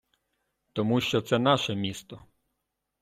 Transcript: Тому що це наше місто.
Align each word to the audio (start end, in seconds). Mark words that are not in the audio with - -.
Тому 0.73 1.01
що 1.01 1.21
це 1.21 1.39
наше 1.39 1.75
місто. 1.75 2.25